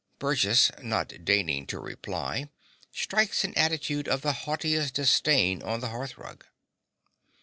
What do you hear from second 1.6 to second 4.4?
to reply, strikes an attitude of the